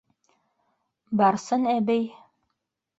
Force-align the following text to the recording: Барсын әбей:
Барсын 1.21 1.71
әбей: 1.77 2.05